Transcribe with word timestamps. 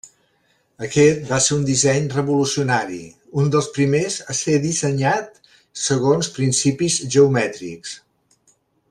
Aquest 0.85 1.27
va 1.33 1.37
ser 1.47 1.51
un 1.57 1.65
disseny 1.67 2.07
revolucionari, 2.15 3.01
un 3.43 3.51
dels 3.57 3.69
primers 3.75 4.17
a 4.35 4.39
ser 4.39 4.55
dissenyat 4.67 5.39
segons 5.85 6.31
principis 6.39 6.99
geomètrics. 7.19 7.97